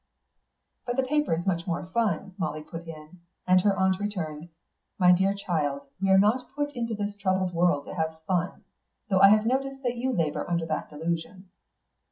[0.87, 4.49] "But the paper's much more fun," Molly put in, and her aunt returned,
[4.97, 8.63] "My dear child, we are not put into this troubled world to have fun,
[9.09, 11.51] though I have noticed that you labour under that delusion."